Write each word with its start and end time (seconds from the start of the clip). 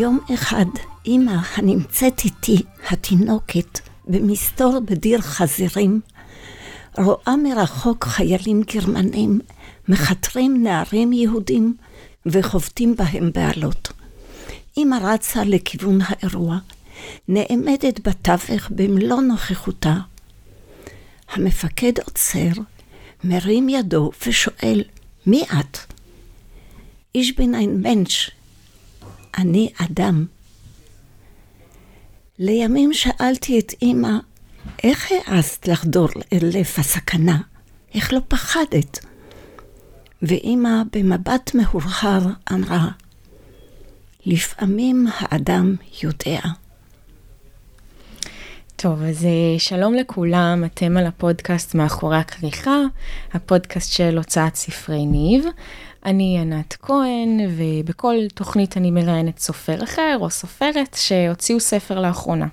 יום 0.00 0.18
אחד 0.34 0.64
אמא 1.06 1.36
הנמצאת 1.56 2.20
איתי, 2.24 2.62
התינוקת, 2.90 3.80
במסתור 4.06 4.80
בדיר 4.84 5.20
חזירים, 5.20 6.00
רואה 6.98 7.36
מרחוק 7.36 8.04
חיילים 8.04 8.62
גרמנים 8.62 9.40
מכתרים 9.88 10.62
נערים 10.62 11.12
יהודים 11.12 11.74
וחובטים 12.26 12.96
בהם 12.96 13.30
בעלות. 13.34 13.92
אמא 14.76 14.96
רצה 15.02 15.44
לכיוון 15.44 15.98
האירוע, 16.04 16.58
נעמדת 17.28 18.08
בתווך 18.08 18.70
במלוא 18.70 19.20
נוכחותה. 19.20 19.94
המפקד 21.32 21.92
עוצר, 22.04 22.62
מרים 23.24 23.68
ידו 23.68 24.10
ושואל, 24.26 24.84
מי 25.26 25.42
את? 25.42 25.78
איש 27.14 27.32
ein 27.38 27.84
Mensch. 27.86 28.39
אני 29.38 29.72
אדם. 29.76 30.26
לימים 32.38 32.92
שאלתי 32.92 33.58
את 33.58 33.72
אמא, 33.82 34.12
איך 34.84 35.12
העזת 35.26 35.68
לחדור 35.68 36.08
אל 36.32 36.38
לב 36.42 36.66
הסכנה? 36.78 37.38
איך 37.94 38.12
לא 38.12 38.20
פחדת? 38.28 38.98
ואמא 40.22 40.82
במבט 40.92 41.54
מהורהר 41.54 42.26
אמרה, 42.52 42.88
לפעמים 44.26 45.06
האדם 45.18 45.74
יודע. 46.02 46.40
טוב, 48.76 49.02
אז 49.02 49.24
אה, 49.24 49.58
שלום 49.58 49.94
לכולם, 49.94 50.64
אתם 50.64 50.96
על 50.96 51.06
הפודקאסט 51.06 51.74
מאחורי 51.74 52.16
הכריכה, 52.16 52.78
הפודקאסט 53.32 53.92
של 53.92 54.18
הוצאת 54.18 54.54
ספרי 54.54 55.06
ניב. 55.06 55.44
אני 56.06 56.38
ענת 56.40 56.76
כהן, 56.82 57.40
ובכל 57.56 58.16
תוכנית 58.34 58.76
אני 58.76 58.90
מראיינת 58.90 59.38
סופר 59.38 59.84
אחר 59.84 60.16
או 60.20 60.30
סופרת 60.30 60.96
שהוציאו 61.00 61.60
ספר 61.60 62.00
לאחרונה. 62.00 62.46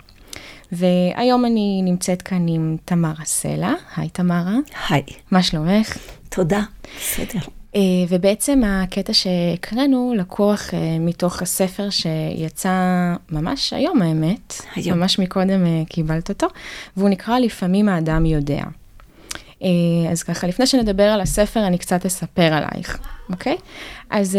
והיום 0.71 1.45
אני 1.45 1.81
נמצאת 1.83 2.21
כאן 2.21 2.47
עם 2.47 2.77
תמרה 2.85 3.25
סלע. 3.25 3.73
היי 3.95 4.09
תמרה. 4.09 4.55
היי. 4.89 5.03
מה 5.31 5.43
שלומך? 5.43 5.97
תודה, 6.29 6.61
בסדר. 6.99 7.39
אה, 7.75 7.81
ובעצם 8.09 8.61
הקטע 8.65 9.13
שהקראנו 9.13 10.13
לקוח 10.17 10.73
אה, 10.73 10.79
מתוך 10.99 11.41
הספר 11.41 11.89
שיצא 11.89 12.71
ממש 13.31 13.73
היום 13.73 14.01
האמת, 14.01 14.53
היום. 14.75 14.99
ממש 14.99 15.19
מקודם 15.19 15.65
אה, 15.65 15.83
קיבלת 15.89 16.29
אותו, 16.29 16.47
והוא 16.97 17.09
נקרא 17.09 17.39
לפעמים 17.39 17.89
האדם 17.89 18.25
יודע. 18.25 18.63
אז 20.11 20.23
ככה, 20.23 20.47
לפני 20.47 20.67
שנדבר 20.67 21.03
על 21.03 21.21
הספר, 21.21 21.67
אני 21.67 21.77
קצת 21.77 22.05
אספר 22.05 22.53
עלייך, 22.53 22.99
אוקיי? 23.29 23.57
אז 24.09 24.37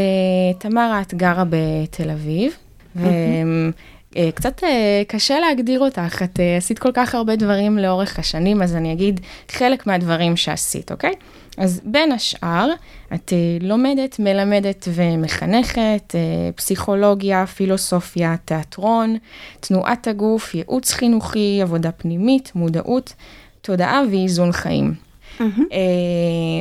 תמרה, 0.58 1.00
את 1.00 1.14
גרה 1.14 1.44
בתל 1.50 2.11
אביב, 2.11 2.52
וקצת 2.97 4.62
קשה 5.08 5.41
להגדיר 5.41 5.80
אותך, 5.80 6.22
את 6.24 6.41
עשית 6.58 6.78
כל 6.78 6.91
כך 6.94 7.14
הרבה 7.14 7.36
דברים 7.36 7.78
לאורך 7.78 8.19
השנים, 8.19 8.62
אז 8.62 8.77
אני 8.77 8.92
אגיד 8.92 9.20
חלק 9.48 9.86
מהדברים 9.86 10.36
שעשית, 10.36 10.92
אוקיי? 10.92 11.12
אז 11.58 11.80
בין 11.84 12.12
השאר, 12.12 12.69
את 13.14 13.33
אה, 13.33 13.66
לומדת, 13.66 14.19
מלמדת 14.19 14.89
ומחנכת, 14.94 16.14
אה, 16.14 16.50
פסיכולוגיה, 16.55 17.46
פילוסופיה, 17.46 18.36
תיאטרון, 18.44 19.16
תנועת 19.61 20.06
הגוף, 20.06 20.55
ייעוץ 20.55 20.92
חינוכי, 20.92 21.58
עבודה 21.62 21.92
פנימית, 21.92 22.52
מודעות, 22.55 23.12
תודעה 23.61 24.02
ואיזון 24.11 24.52
חיים. 24.52 25.08
Mm-hmm. 25.40 25.74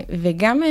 וגם 0.10 0.62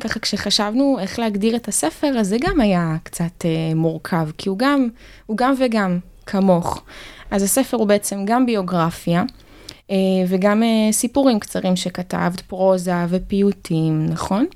ככה 0.00 0.20
כשחשבנו 0.20 0.98
איך 1.00 1.18
להגדיר 1.18 1.56
את 1.56 1.68
הספר, 1.68 2.18
אז 2.18 2.28
זה 2.28 2.36
גם 2.40 2.60
היה 2.60 2.96
קצת 3.02 3.44
מורכב, 3.74 4.28
כי 4.38 4.48
הוא 4.48 4.58
גם, 4.58 4.88
הוא 5.26 5.36
גם 5.36 5.54
וגם, 5.58 5.98
כמוך. 6.26 6.82
אז 7.30 7.42
הספר 7.42 7.76
הוא 7.76 7.86
בעצם 7.86 8.24
גם 8.24 8.46
ביוגרפיה, 8.46 9.24
אה, 9.90 9.96
וגם 10.28 10.62
אה, 10.62 10.92
סיפורים 10.92 11.40
קצרים 11.40 11.76
שכתבת, 11.76 12.40
פרוזה 12.40 13.04
ופיוטים, 13.08 14.06
נכון? 14.06 14.46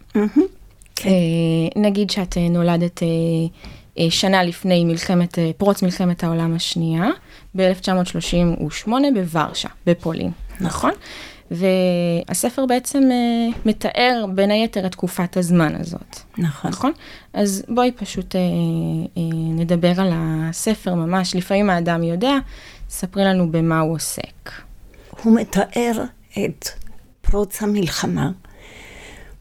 כן. 0.97 1.09
אה, 1.09 1.83
נגיד 1.83 2.11
שאת 2.11 2.37
נולדת 2.51 3.03
שנה 4.11 4.43
לפני 4.43 4.85
מלחמת, 4.85 5.39
פרוץ 5.57 5.83
מלחמת 5.83 6.25
העולם 6.25 6.55
השנייה, 6.55 7.09
ב-1938 7.57 8.89
בוורשה, 9.15 9.69
בפולין, 9.87 10.31
נכון? 10.61 10.91
והספר 11.51 12.67
בעצם 12.67 13.03
מתאר 13.67 14.25
בין 14.35 14.51
היתר 14.51 14.87
את 14.87 14.93
תקופת 14.93 15.37
הזמן 15.37 15.75
הזאת. 15.81 16.21
נכון. 16.39 16.71
נכון? 16.71 16.93
אז 17.33 17.65
בואי 17.69 17.93
פשוט 17.93 18.35
נדבר 19.57 20.01
על 20.01 20.11
הספר 20.15 20.95
ממש, 20.95 21.35
לפעמים 21.35 21.71
האדם 21.71 22.03
יודע, 22.03 22.35
ספרי 22.91 23.25
לנו 23.25 23.53
במה 23.53 23.81
הוא 23.81 23.95
עוסק. 23.95 24.51
הוא 25.23 25.37
מתאר 25.37 26.05
את 26.47 26.69
פרוץ 27.21 27.63
המלחמה, 27.63 28.31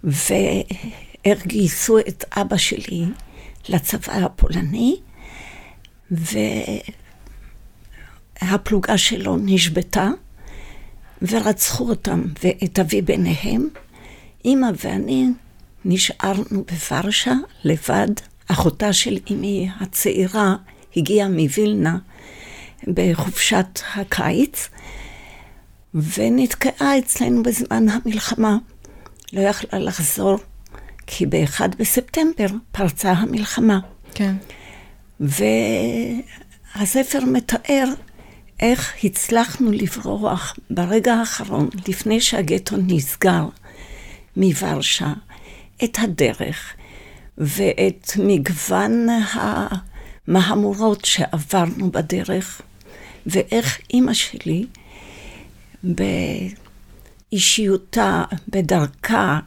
ואיך 0.03 1.45
גייסו 1.45 1.99
את 1.99 2.25
אבא 2.37 2.57
שלי 2.57 3.05
לצבא 3.69 4.13
הפולני, 4.13 4.95
והפלוגה 8.41 8.97
שלו 8.97 9.37
נשבתה, 9.37 10.09
ורצחו 11.21 11.89
אותם, 11.89 12.23
ואת 12.43 12.79
אבי 12.79 13.01
ביניהם. 13.01 13.67
אמא 14.45 14.67
ואני 14.83 15.27
נשארנו 15.85 16.63
בוורשה 16.71 17.33
לבד. 17.63 18.09
אחותה 18.51 18.93
של 18.93 19.17
אמי 19.31 19.69
הצעירה 19.79 20.55
הגיעה 20.97 21.29
מווילנה 21.29 21.97
בחופשת 22.87 23.79
הקיץ, 23.95 24.69
ונתקעה 25.93 26.97
אצלנו 26.97 27.43
בזמן 27.43 27.85
המלחמה. 27.89 28.57
לא 29.33 29.41
יכלה 29.41 29.79
לחזור, 29.79 30.37
כי 31.07 31.25
ב-1 31.25 31.61
בספטמבר 31.79 32.47
פרצה 32.71 33.11
המלחמה. 33.11 33.79
כן. 34.13 34.35
והספר 36.79 37.19
מתאר 37.25 37.85
איך 38.59 38.93
הצלחנו 39.03 39.71
לברוח 39.71 40.55
ברגע 40.69 41.13
האחרון, 41.13 41.69
לפני 41.87 42.21
שהגטו 42.21 42.75
נסגר 42.77 43.45
מוורשה, 44.37 45.13
את 45.83 45.97
הדרך 46.01 46.73
ואת 47.37 48.11
מגוון 48.17 49.07
המהמורות 50.27 51.05
שעברנו 51.05 51.91
בדרך, 51.91 52.61
ואיך 53.25 53.79
אימא 53.93 54.13
שלי 54.13 54.65
באישיותה, 57.31 58.23
בדרכה, 58.47 59.39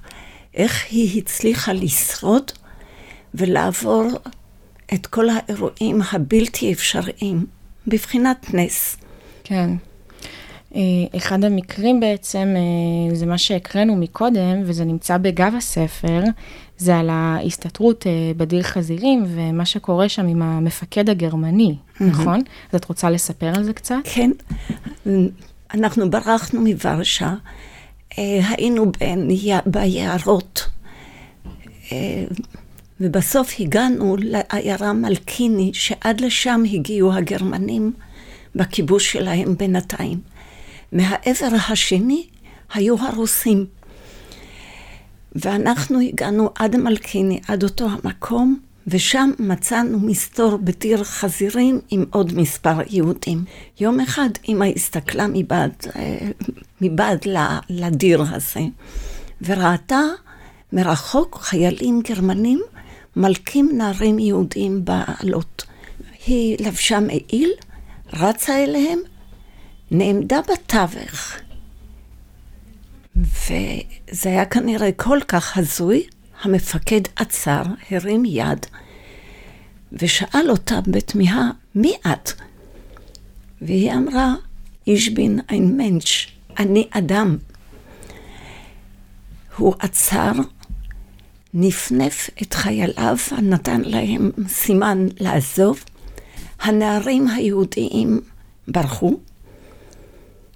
איך 0.54 0.86
היא 0.90 1.22
הצליחה 1.22 1.72
לשרוד 1.72 2.52
ולעבור 3.34 4.10
את 4.94 5.06
כל 5.06 5.28
האירועים 5.28 6.00
הבלתי 6.12 6.72
אפשריים, 6.72 7.46
בבחינת 7.86 8.54
נס. 8.54 8.96
כן. 9.44 9.70
אה, 10.74 10.80
אחד 11.16 11.44
המקרים 11.44 12.00
בעצם, 12.00 12.54
אה, 12.56 13.14
זה 13.14 13.26
מה 13.26 13.38
שהקראנו 13.38 13.96
מקודם, 13.96 14.62
וזה 14.64 14.84
נמצא 14.84 15.18
בגב 15.18 15.54
הספר, 15.56 16.22
זה 16.78 16.96
על 16.96 17.10
ההסתתרות 17.10 18.06
אה, 18.06 18.12
בדיר 18.36 18.62
חזירים, 18.62 19.24
ומה 19.26 19.64
שקורה 19.64 20.08
שם 20.08 20.26
עם 20.26 20.42
המפקד 20.42 21.10
הגרמני, 21.10 21.74
mm-hmm. 21.74 22.04
נכון? 22.04 22.40
אז 22.72 22.76
את 22.76 22.84
רוצה 22.84 23.10
לספר 23.10 23.52
על 23.56 23.64
זה 23.64 23.72
קצת? 23.72 23.94
כן. 24.04 24.30
אנחנו 25.74 26.10
ברחנו 26.10 26.60
מוורשה, 26.60 27.34
היינו 28.16 28.92
בין, 28.92 29.28
ביערות, 29.66 30.68
ובסוף 33.00 33.54
הגענו 33.58 34.16
לעיירה 34.18 34.92
מלקיני, 34.92 35.70
שעד 35.74 36.20
לשם 36.20 36.62
הגיעו 36.72 37.12
הגרמנים 37.12 37.92
בכיבוש 38.54 39.12
שלהם 39.12 39.56
בינתיים. 39.56 40.20
מהעבר 40.92 41.56
השני 41.68 42.26
היו 42.74 42.96
הרוסים. 42.98 43.66
ואנחנו 45.34 46.00
הגענו 46.00 46.50
עד 46.54 46.76
מלקיני, 46.76 47.40
עד 47.48 47.62
אותו 47.62 47.88
המקום, 47.90 48.58
ושם 48.86 49.30
מצאנו 49.38 50.00
מסתור 50.00 50.56
בדיר 50.56 51.04
חזירים 51.04 51.80
עם 51.90 52.04
עוד 52.10 52.34
מספר 52.34 52.78
יהודים. 52.90 53.44
יום 53.80 54.00
אחד 54.00 54.28
אמא 54.48 54.64
הסתכלה 54.76 55.26
מבעד, 55.32 55.72
אה, 55.96 56.18
מבעד 56.80 57.24
לדיר 57.70 58.22
הזה, 58.30 58.60
וראתה 59.42 60.00
מרחוק 60.72 61.38
חיילים 61.40 62.00
גרמנים 62.08 62.62
מלקים 63.16 63.70
נערים 63.74 64.18
יהודים 64.18 64.84
בעלות. 64.84 65.64
היא 66.26 66.56
לבשה 66.60 67.00
מעיל, 67.00 67.50
רצה 68.12 68.64
אליהם, 68.64 68.98
נעמדה 69.90 70.40
בתווך. 70.52 71.36
וזה 73.16 74.28
היה 74.28 74.44
כנראה 74.44 74.92
כל 74.92 75.18
כך 75.28 75.58
הזוי, 75.58 76.06
המפקד 76.42 77.00
עצר, 77.16 77.62
הרים 77.90 78.24
יד, 78.24 78.66
ושאל 79.92 80.50
אותה 80.50 80.80
בתמיהה, 80.86 81.50
מי 81.74 81.94
את? 82.12 82.32
והיא 83.62 83.92
אמרה, 83.92 84.34
איש 84.86 85.08
בין 85.08 85.40
ein 85.48 85.80
Mensch, 85.80 86.30
אני 86.58 86.88
אדם. 86.90 87.36
הוא 89.56 89.74
עצר, 89.78 90.32
נפנף 91.54 92.30
את 92.42 92.54
חייליו, 92.54 93.16
נתן 93.42 93.80
להם 93.80 94.30
סימן 94.48 95.06
לעזוב. 95.20 95.84
הנערים 96.62 97.28
היהודיים 97.28 98.20
ברחו, 98.68 99.16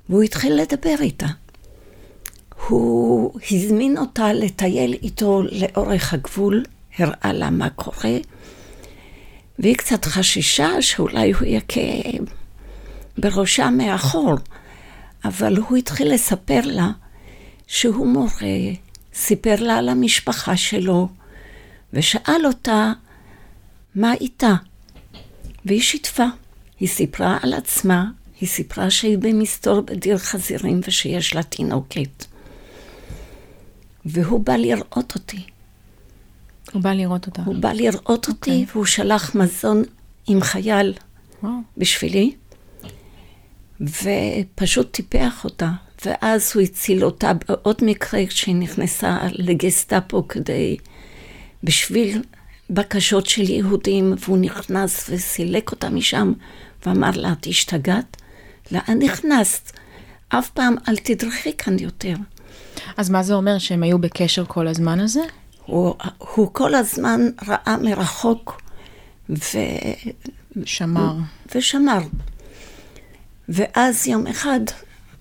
והוא 0.09 0.23
התחיל 0.23 0.53
לדבר 0.55 0.95
איתה. 1.01 1.27
הוא 2.69 3.41
הזמין 3.51 3.99
אותה 3.99 4.33
לטייל 4.33 4.93
איתו 5.03 5.43
לאורך 5.53 6.15
הגבול, 6.15 6.65
הראה 6.99 7.33
לה 7.33 7.51
מה 7.51 7.71
קורה, 7.71 8.17
והיא 9.59 9.77
קצת 9.77 10.05
חששה 10.05 10.83
שאולי 10.83 11.33
הוא 11.33 11.47
יכה 11.47 12.19
בראשה 13.19 13.71
מאחור, 13.71 14.35
אבל 15.25 15.57
הוא 15.57 15.77
התחיל 15.77 16.15
לספר 16.15 16.61
לה 16.65 16.91
שהוא 17.67 18.07
מורה, 18.07 18.57
סיפר 19.15 19.55
לה 19.59 19.79
על 19.79 19.89
המשפחה 19.89 20.57
שלו, 20.57 21.09
ושאל 21.93 22.47
אותה 22.47 22.93
מה 23.95 24.15
איתה. 24.15 24.55
והיא 25.67 25.81
שיתפה. 25.81 26.27
היא 26.81 26.89
סיפרה 26.89 27.39
על 27.43 27.55
עצמה, 27.55 28.11
היא 28.41 28.49
סיפרה 28.49 28.91
שהיא 28.91 29.19
במסתור 29.19 29.81
בדיר 29.81 30.19
חזירים 30.19 30.81
ושיש 30.87 31.35
לה 31.35 31.43
תינוקת. 31.43 32.25
והוא 34.05 34.41
בא 34.41 34.57
לראות 34.57 35.15
אותי. 35.15 35.43
הוא 36.73 36.83
בא 36.83 36.93
לראות 36.93 37.27
אותה. 37.27 37.43
הוא 37.43 37.55
בא 37.55 37.73
לראות 37.73 38.29
אותי, 38.29 38.65
okay. 38.65 38.71
והוא 38.73 38.85
שלח 38.85 39.35
מזון 39.35 39.83
עם 40.27 40.41
חייל 40.41 40.95
wow. 41.43 41.47
בשבילי, 41.77 42.35
ופשוט 43.81 44.93
טיפח 44.93 45.45
אותה. 45.45 45.71
ואז 46.05 46.53
הוא 46.55 46.63
הציל 46.63 47.05
אותה 47.05 47.33
בעוד 47.35 47.77
מקרה 47.83 48.27
כשהיא 48.27 48.55
נכנסה 48.55 49.19
לגסטאפו 49.33 50.29
כדי, 50.29 50.77
בשביל 51.63 52.23
בקשות 52.71 53.27
של 53.27 53.51
יהודים, 53.51 54.15
והוא 54.19 54.39
נכנס 54.39 55.11
וסילק 55.11 55.71
אותה 55.71 55.91
משם, 55.91 56.33
ואמר 56.87 57.11
לה, 57.15 57.33
את 57.33 57.47
השתגעת? 57.47 58.17
לאן 58.73 58.99
נכנסת? 58.99 59.73
אף 60.29 60.51
פעם 60.51 60.75
אל 60.89 60.97
תדרכי 60.97 61.53
כאן 61.59 61.79
יותר. 61.79 62.15
אז 62.97 63.11
מה 63.11 63.23
זה 63.23 63.35
אומר, 63.35 63.59
שהם 63.59 63.83
היו 63.83 63.99
בקשר 63.99 64.45
כל 64.45 64.69
הזמן 64.69 65.01
הזה? 65.01 65.21
הוא, 65.67 65.95
הוא 66.19 66.49
כל 66.53 66.75
הזמן 66.75 67.21
ראה 67.49 67.77
מרחוק 67.83 68.63
ו... 69.31 69.59
שמר. 70.65 71.15
ושמר. 71.55 72.01
ואז 73.49 74.07
יום 74.07 74.27
אחד 74.27 74.61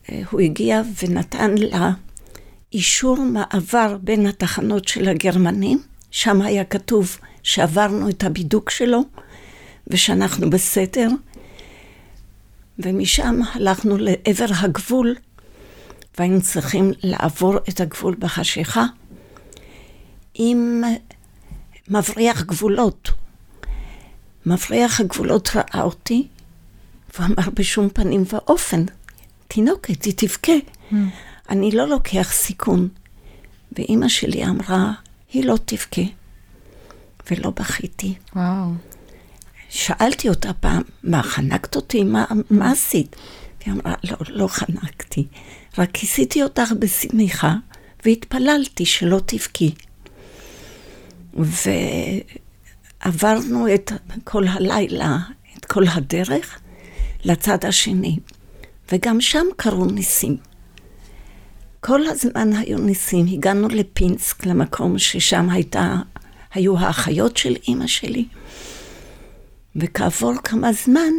אה, 0.09 0.21
הוא 0.31 0.41
הגיע 0.41 0.81
ונתן 1.03 1.55
לה 1.57 1.91
אישור 2.73 3.17
מעבר 3.17 3.97
בין 4.01 4.27
התחנות 4.27 4.87
של 4.87 5.07
הגרמנים, 5.09 5.81
שם 6.11 6.41
היה 6.41 6.63
כתוב 6.63 7.17
שעברנו 7.45 8.09
את 8.09 8.23
הבידוק 8.23 8.69
שלו 8.69 9.03
ושאנחנו 9.87 10.49
בסדר, 10.49 11.09
ומשם 12.79 13.39
הלכנו 13.53 13.97
לעבר 13.97 14.45
הגבול, 14.59 15.15
והיינו 16.17 16.41
צריכים 16.41 16.91
לעבור 17.03 17.57
את 17.69 17.79
הגבול 17.79 18.15
בחשיכה 18.19 18.85
עם 20.33 20.83
מבריח 21.87 22.41
גבולות. 22.41 23.09
מבריח 24.45 24.99
הגבולות 24.99 25.49
ראה 25.55 25.83
אותי, 25.83 26.27
ואמר 27.19 27.49
בשום 27.53 27.89
פנים 27.89 28.23
ואופן, 28.33 28.85
תינוקת, 29.47 30.03
היא 30.03 30.13
תבכה. 30.17 30.53
Mm. 30.91 30.95
אני 31.49 31.71
לא 31.71 31.87
לוקח 31.87 32.31
סיכון. 32.31 32.89
ואימא 33.71 34.07
שלי 34.07 34.45
אמרה, 34.45 34.91
היא 35.33 35.45
לא 35.45 35.55
תבכה. 35.65 36.24
ולא 37.31 37.49
בכיתי. 37.49 38.13
וואו. 38.35 38.71
שאלתי 39.69 40.29
אותה 40.29 40.53
פעם, 40.53 40.81
מה, 41.03 41.23
חנקת 41.23 41.75
אותי? 41.75 42.03
מה, 42.03 42.25
מה 42.49 42.71
עשית? 42.71 43.15
היא 43.65 43.73
אמרה, 43.73 43.93
לא, 44.03 44.17
לא 44.27 44.47
חנקתי, 44.47 45.27
רק 45.77 45.89
כיסיתי 45.93 46.43
אותך 46.43 46.71
בשמיכה 46.79 47.55
והתפללתי 48.05 48.85
שלא 48.85 49.21
תבכי. 49.25 49.73
ועברנו 53.03 53.73
את 53.73 53.91
כל 54.23 54.47
הלילה, 54.47 55.17
את 55.57 55.65
כל 55.65 55.83
הדרך, 55.87 56.59
לצד 57.23 57.65
השני, 57.65 58.19
וגם 58.91 59.21
שם 59.21 59.45
קרו 59.55 59.85
ניסים. 59.85 60.37
כל 61.79 62.07
הזמן 62.07 62.53
היו 62.53 62.77
ניסים, 62.77 63.25
הגענו 63.25 63.67
לפינסק, 63.67 64.45
למקום 64.45 64.99
ששם 64.99 65.49
הייתה 65.49 65.95
היו 66.55 66.77
האחיות 66.77 67.37
של 67.37 67.55
אימא 67.67 67.87
שלי. 67.87 68.25
וכעבור 69.75 70.33
כמה 70.43 70.73
זמן, 70.73 71.13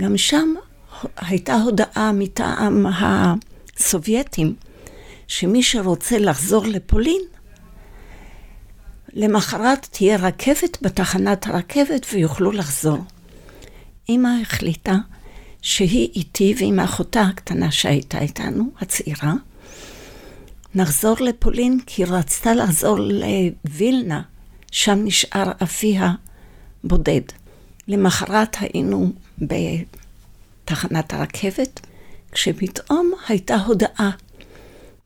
גם 0.00 0.16
שם 0.16 0.54
הייתה 1.16 1.54
הודעה 1.54 2.12
מטעם 2.12 2.86
הסובייטים, 2.86 4.54
שמי 5.26 5.62
שרוצה 5.62 6.18
לחזור 6.18 6.66
לפולין, 6.66 7.22
למחרת 9.12 9.88
תהיה 9.90 10.16
רכבת 10.16 10.82
בתחנת 10.82 11.46
הרכבת 11.46 12.06
ויוכלו 12.12 12.52
לחזור. 12.52 12.98
אימא 14.08 14.28
החליטה 14.42 14.94
שהיא 15.62 16.08
איתי 16.14 16.54
ועם 16.58 16.80
אחותה 16.80 17.22
הקטנה 17.22 17.70
שהייתה 17.70 18.18
איתנו, 18.18 18.70
הצעירה, 18.80 19.34
נחזור 20.74 21.16
לפולין 21.20 21.78
כי 21.86 22.04
רצתה 22.04 22.54
לחזור 22.54 22.98
לווילנה, 23.00 24.22
שם 24.70 25.04
נשאר 25.04 25.52
אביה 25.62 26.12
בודד. 26.84 27.20
למחרת 27.88 28.56
היינו 28.60 29.12
בתחנת 29.38 31.12
הרכבת, 31.12 31.80
כשפתאום 32.32 33.12
הייתה 33.28 33.56
הודעה, 33.56 34.10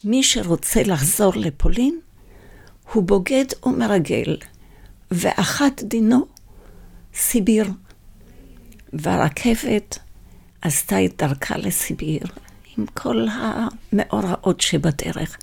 מי 0.04 0.22
שרוצה 0.22 0.82
לחזור 0.82 1.32
לפולין, 1.36 2.00
הוא 2.92 3.02
בוגד 3.02 3.44
ומרגל, 3.66 4.36
ואחת 5.10 5.82
דינו 5.82 6.26
סיביר. 7.14 7.66
והרכבת 8.92 9.98
עשתה 10.62 11.04
את 11.04 11.22
דרכה 11.22 11.58
לסיביר, 11.58 12.22
עם 12.76 12.86
כל 12.86 13.26
המאורעות 13.30 14.60
שבדרך. 14.60 15.36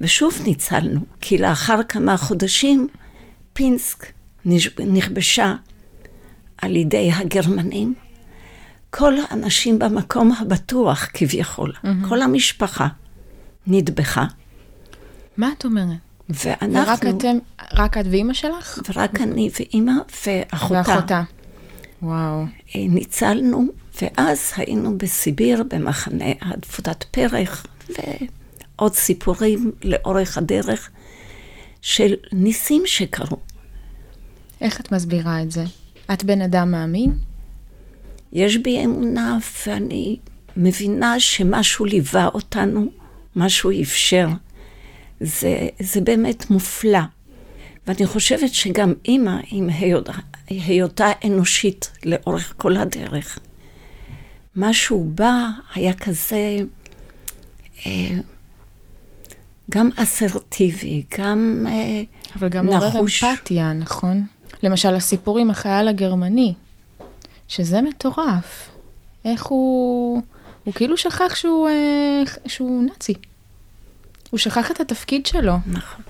ושוב 0.00 0.34
ניצלנו, 0.44 1.00
כי 1.20 1.38
לאחר 1.38 1.82
כמה 1.88 2.16
חודשים 2.16 2.88
פינסק 3.58 4.06
נכבשה 4.86 5.54
על 6.58 6.76
ידי 6.76 7.10
הגרמנים. 7.14 7.94
כל 8.90 9.14
האנשים 9.28 9.78
במקום 9.78 10.32
הבטוח 10.32 11.08
כביכול, 11.14 11.72
mm-hmm. 11.72 12.08
כל 12.08 12.22
המשפחה 12.22 12.88
נטבחה. 13.66 14.24
מה 15.36 15.50
את 15.58 15.64
אומרת? 15.64 15.96
ואנחנו... 16.28 16.90
ורק 16.90 17.06
אתם, 17.06 17.38
רק 17.72 17.98
את 17.98 18.04
ואימא 18.10 18.32
שלך? 18.32 18.78
ורק 18.88 19.20
אני 19.20 19.50
ואימא 19.58 19.92
ואחותה. 20.26 20.74
ואחותה. 20.74 21.22
וואו. 22.02 22.44
אה, 22.76 22.80
ניצלנו, 22.88 23.64
ואז 24.02 24.52
היינו 24.56 24.98
בסיביר, 24.98 25.62
במחנה 25.70 26.32
עבודת 26.40 27.04
פרח, 27.10 27.66
ועוד 27.88 28.94
סיפורים 28.94 29.72
לאורך 29.84 30.38
הדרך 30.38 30.90
של 31.82 32.14
ניסים 32.32 32.82
שקרו. 32.86 33.36
איך 34.60 34.80
את 34.80 34.92
מסבירה 34.92 35.42
את 35.42 35.50
זה? 35.50 35.64
את 36.12 36.24
בן 36.24 36.42
אדם 36.42 36.70
מאמין? 36.70 37.12
יש 38.32 38.56
בי 38.56 38.84
אמונה, 38.84 39.38
ואני 39.66 40.16
מבינה 40.56 41.20
שמשהו 41.20 41.84
ליווה 41.84 42.26
אותנו, 42.26 42.86
משהו 43.36 43.70
אפשר. 43.82 44.28
זה, 45.20 45.68
זה 45.80 46.00
באמת 46.00 46.50
מופלא. 46.50 47.00
ואני 47.86 48.06
חושבת 48.06 48.54
שגם 48.54 48.92
אימא, 49.04 49.36
עם 49.50 49.68
היותה 50.48 51.08
אנושית 51.24 51.90
לאורך 52.04 52.54
כל 52.56 52.76
הדרך, 52.76 53.38
משהו 54.56 55.10
בא, 55.14 55.48
היה 55.74 55.94
כזה 55.94 56.56
אה, 57.86 58.20
גם 59.70 59.90
אסרטיבי, 59.96 61.02
גם 61.18 61.66
אה, 61.68 62.02
אבל 62.36 62.48
גם 62.48 62.66
מעורר 62.66 63.00
אמפתיה, 63.00 63.72
נכון? 63.72 64.26
למשל, 64.62 64.94
הסיפור 64.94 65.38
עם 65.38 65.50
החייל 65.50 65.88
הגרמני, 65.88 66.54
שזה 67.48 67.82
מטורף. 67.82 68.70
איך 69.24 69.46
הוא... 69.46 70.22
הוא 70.64 70.74
כאילו 70.74 70.96
שכח 70.96 71.34
שהוא, 71.34 71.68
אה, 71.68 72.22
שהוא 72.46 72.82
נאצי. 72.82 73.14
הוא 74.30 74.38
שכח 74.38 74.70
את 74.70 74.80
התפקיד 74.80 75.26
שלו. 75.26 75.54
נכון. 75.66 76.02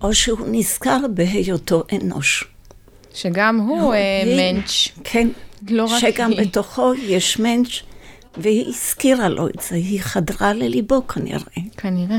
או 0.00 0.14
שהוא 0.14 0.46
נזכר 0.50 0.98
בהיותו 1.14 1.82
אנוש. 1.92 2.44
שגם 3.14 3.60
הוא 3.60 3.94
אה, 3.94 4.22
מענץ', 4.36 4.88
כן, 5.04 5.28
לא 5.68 5.84
רק 5.84 6.00
שגם 6.00 6.30
היא. 6.30 6.40
בתוכו 6.40 6.94
יש 6.94 7.38
מענץ', 7.38 7.68
והיא 8.36 8.68
הזכירה 8.68 9.28
לו 9.28 9.48
את 9.48 9.60
זה, 9.68 9.76
היא 9.76 10.00
חדרה 10.00 10.52
לליבו 10.52 11.06
כנראה. 11.06 11.62
כנראה. 11.76 12.18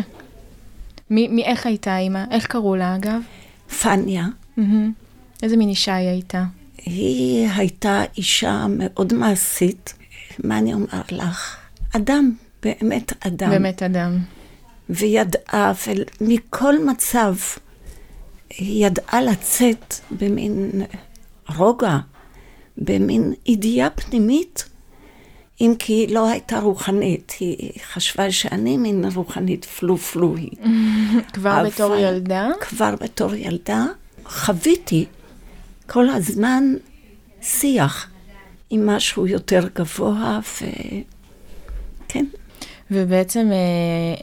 מי, 1.14 1.28
מי, 1.28 1.44
איך 1.44 1.66
הייתה 1.66 1.98
אימא? 1.98 2.24
איך 2.32 2.46
קראו 2.46 2.76
לה, 2.76 2.96
אגב? 2.96 3.22
פניה. 3.82 4.28
איזה 5.44 5.58
מין 5.58 5.70
אישה 5.70 5.96
היא 5.96 6.08
הייתה? 6.10 6.44
היא 6.86 7.50
הייתה 7.56 8.04
אישה 8.18 8.66
מאוד 8.70 9.14
מעשית, 9.14 9.94
מה 10.44 10.58
אני 10.58 10.74
אומר 10.74 11.02
לך? 11.12 11.58
אדם, 11.96 12.32
באמת 12.64 13.26
אדם. 13.28 13.50
באמת 13.50 13.84
אדם. 13.84 14.18
וידעה, 14.90 15.74
ומכל 16.22 16.86
מצב 16.86 17.36
היא 18.50 18.86
ידעה 18.86 19.22
לצאת 19.22 19.96
במין 20.12 20.72
רוגע, 21.58 21.98
במין 22.78 23.34
ידיעה 23.46 23.90
פנימית, 23.90 24.70
אם 25.62 25.74
כי 25.80 25.94
היא 25.94 26.16
לא 26.16 26.30
הייתה 26.30 26.60
רוחנית, 26.60 27.34
היא 27.40 27.72
חשבה 27.84 28.32
שאני 28.32 28.78
מין 28.78 29.06
רוחנית 29.16 29.66
פלו-פלואית. 29.66 30.60
כבר 31.34 31.64
בתור 31.66 31.96
ילדה? 31.96 32.50
כבר 32.60 32.96
בתור 33.02 33.36
ילדה 33.36 33.86
חוויתי 34.26 35.06
כל 35.88 36.10
הזמן 36.10 36.64
שיח 37.42 38.10
עם 38.70 38.90
משהו 38.90 39.28
יותר 39.28 39.68
גבוה, 39.76 40.40
וכן, 42.06 42.26
ובעצם 42.92 43.50
אה, 43.52 43.58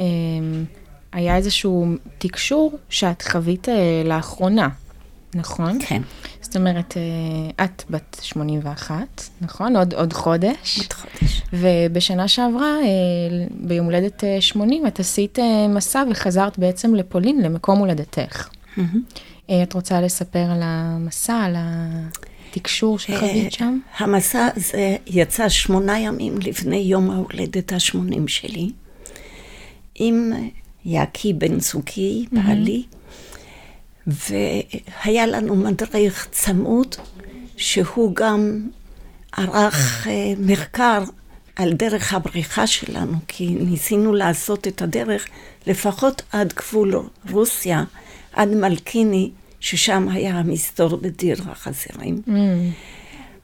אה, 0.00 0.62
היה 1.12 1.37
איזשהו 1.37 1.87
תקשור 2.18 2.78
שאת 2.88 3.22
חווית 3.22 3.68
אה, 3.68 4.02
לאחרונה, 4.04 4.68
נכון? 5.34 5.78
כן, 5.87 6.02
זאת 6.50 6.57
אומרת, 6.57 6.97
אה, 6.97 7.64
את 7.64 7.83
בת 7.90 8.21
81, 8.23 9.28
נכון? 9.40 9.76
עוד, 9.76 9.95
עוד 9.95 10.12
חודש. 10.12 10.78
עוד 10.78 10.92
חודש. 10.92 11.42
ובשנה 11.52 12.28
שעברה, 12.28 12.76
אה, 12.83 13.47
ביום 13.50 13.87
הולדת 13.87 14.25
אה, 14.25 14.40
80, 14.40 14.87
את 14.87 15.00
עשית 15.00 15.38
אה, 15.38 15.69
מסע 15.69 16.04
וחזרת 16.11 16.59
בעצם 16.59 16.95
לפולין, 16.95 17.42
למקום 17.42 17.78
הולדתך. 17.78 18.49
אה, 19.50 19.62
את 19.62 19.73
רוצה 19.73 20.00
לספר 20.00 20.38
על 20.38 20.61
המסע, 20.62 21.35
על 21.35 21.57
התקשור 22.50 22.99
שחווית 22.99 23.52
שם? 23.52 23.78
אה, 24.00 24.04
המסע 24.04 24.49
הזה 24.57 24.97
יצא 25.07 25.49
שמונה 25.49 25.99
ימים 25.99 26.35
לפני 26.42 26.76
יום 26.76 27.11
ההולדת 27.11 27.73
ה-80 27.73 28.26
שלי, 28.26 28.71
עם 29.95 30.33
יעקי 30.85 31.33
בן 31.33 31.61
זוגי, 31.61 32.26
בעלי, 32.33 32.85
והיה 34.07 35.26
לנו 35.26 35.57
מדריך 35.57 36.28
צמוד, 36.30 36.97
שהוא 37.57 38.14
גם 38.14 38.69
ערך 39.37 40.07
אה, 40.07 40.33
מחקר 40.38 41.04
על 41.57 41.73
דרך 41.73 42.14
הבריחה 42.14 42.66
שלנו, 42.66 43.16
כי 43.28 43.47
ניסינו 43.47 44.14
לעשות 44.14 44.69
את 44.69 44.83
הדרך 44.83 45.26
לפחות 45.66 46.23
עד 46.33 46.52
גבול 46.52 46.95
רוסיה, 47.30 47.85
עד 48.33 48.49
מלקיני, 48.49 49.30
ששם 49.61 50.09
היה 50.09 50.38
המסתור 50.38 50.97
בדיר 50.97 51.37
החזירים. 51.50 52.23
Mm, 52.26 52.30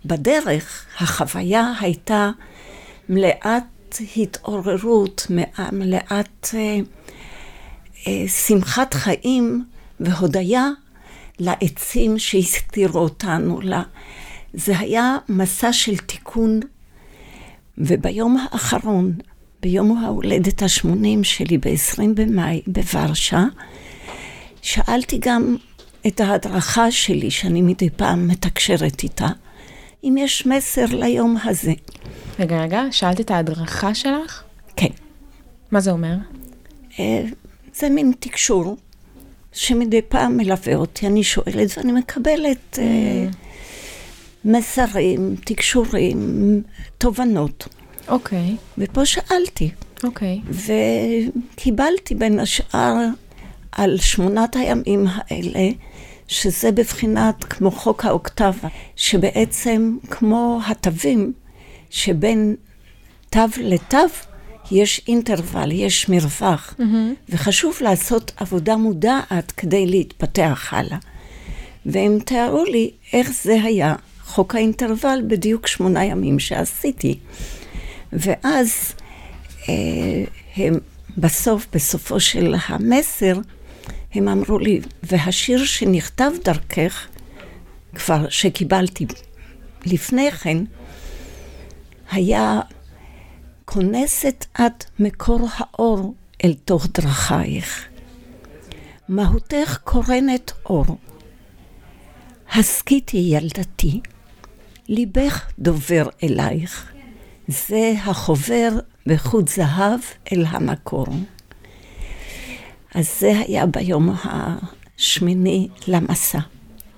בדרך 0.05 0.87
החוויה 0.99 1.73
הייתה 1.81 2.31
מלאת 3.09 3.97
התעוררות, 4.17 5.27
מלאת 5.73 6.55
אה, 6.55 6.79
אה, 8.07 8.29
שמחת 8.29 8.95
חיים 8.95 9.65
והודיה 10.01 10.69
לעצים 11.39 12.19
שהסתירו 12.19 13.01
אותנו. 13.01 13.61
לה. 13.61 13.83
זה 14.55 14.79
היה 14.79 15.17
מסע 15.29 15.73
של 15.73 15.97
תיקון, 15.97 16.61
וביום 17.79 18.37
האחרון, 18.37 19.13
ביום 19.63 19.99
ההולדת 19.99 20.63
ה-80 20.63 21.23
שלי 21.23 21.59
ב-20 21.59 22.03
במאי 22.15 22.63
בוורשה, 22.67 23.45
שאלתי 24.63 25.19
גם 25.21 25.57
את 26.07 26.21
ההדרכה 26.21 26.91
שלי, 26.91 27.31
שאני 27.31 27.63
מדי 27.63 27.91
פעם 27.91 28.29
מתקשרת 28.29 29.03
איתה, 29.03 29.29
אם 30.05 30.15
יש 30.19 30.47
מסר 30.47 30.85
ליום 30.91 31.37
הזה. 31.45 31.73
רגע, 32.39 32.63
רגע, 32.63 32.83
שאלת 32.91 33.21
את 33.21 33.31
ההדרכה 33.31 33.95
שלך? 33.95 34.43
כן. 34.77 34.91
מה 35.71 35.81
זה 35.81 35.91
אומר? 35.91 36.15
אה, 36.99 37.23
זה 37.75 37.89
מין 37.89 38.13
תקשור 38.21 38.77
שמדי 39.57 40.03
פעם 40.03 40.37
מלווה 40.37 40.75
אותי, 40.75 41.07
אני 41.07 41.23
שואלת 41.25 41.79
ואני 41.79 41.93
מקבלת 41.93 42.79
אה, 42.79 43.29
מסרים, 44.45 45.37
תקשורים, 45.45 46.63
תובנות. 46.99 47.69
אוקיי, 48.09 48.57
ופה 48.79 49.07
שאלתי, 49.07 49.71
אוקיי. 50.05 50.41
וקיבלתי 51.55 52.15
בין 52.15 52.41
השאר 52.41 52.95
על 53.73 53.99
שמונת 53.99 54.57
הימים 54.57 55.07
האלה, 55.09 55.69
שזה 56.29 56.73
בבחינת 56.73 57.45
כמו 57.45 57.71
חוק 57.71 58.05
האוקטבה, 58.05 58.69
שבעצם 58.97 59.97
כמו 60.11 60.61
התווים, 60.67 61.33
שבין 61.91 62.57
תו 63.31 63.41
לתו 63.59 63.99
יש 64.71 65.01
אינטרוול, 65.09 65.73
יש 65.73 66.09
מרווח, 66.09 66.75
וחשוב 67.29 67.77
לעשות 67.81 68.33
עבודה 68.37 68.77
מודעת 68.77 69.53
כדי 69.57 69.87
להתפתח 69.87 70.69
הלאה. 70.73 70.99
והם 71.87 72.19
תיארו 72.25 72.65
לי 72.65 72.91
איך 73.13 73.31
זה 73.43 73.63
היה, 73.63 73.95
חוק 74.25 74.55
האינטרוול, 74.55 75.23
בדיוק 75.27 75.67
שמונה 75.67 76.05
ימים 76.05 76.39
שעשיתי. 76.39 77.19
ואז 78.13 78.93
אה, 79.69 79.75
הם 80.57 80.79
בסוף, 81.19 81.67
בסופו 81.73 82.21
של 82.21 82.55
המסר, 82.69 83.39
הם 84.15 84.29
אמרו 84.29 84.59
לי, 84.59 84.81
והשיר 85.03 85.65
שנכתב 85.65 86.31
דרכך, 86.45 87.07
כבר 87.95 88.29
שקיבלתי 88.29 89.07
לפני 89.87 90.31
כן, 90.31 90.59
היה 92.11 92.61
כונסת 93.67 94.47
את 94.53 94.85
מקור 94.99 95.49
האור 95.57 96.15
אל 96.45 96.55
תוך 96.65 96.87
דרכייך. 96.95 97.89
מהותך 99.09 99.79
קורנת 99.85 100.53
אור. 100.67 100.85
הסכיתי 102.53 103.17
ילדתי, 103.17 104.01
ליבך 104.89 105.51
דובר 105.59 106.09
אלייך. 106.23 106.93
זה 107.49 107.93
החובר 108.05 108.69
בחוט 109.07 109.49
זהב 109.49 110.01
אל 110.33 110.45
המקור. 110.49 111.07
אז 112.95 113.21
זה 113.21 113.33
היה 113.39 113.67
ביום 113.67 114.15
השמיני 114.25 115.69
למסע. 115.89 116.39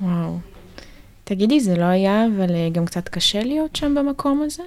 וואו. 0.01 0.39
תגידי, 1.25 1.61
זה 1.61 1.77
לא 1.77 1.85
היה 1.85 2.27
אבל 2.27 2.55
אה, 2.55 2.69
גם 2.73 2.87
קצת 2.87 3.09
קשה 3.09 3.43
להיות 3.43 3.77
שם 3.77 3.95
במקום 3.95 4.43
הזה? 4.43 4.63